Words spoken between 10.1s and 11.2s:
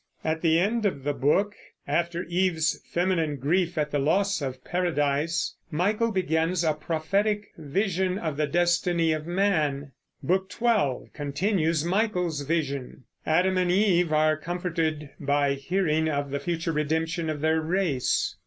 Book XII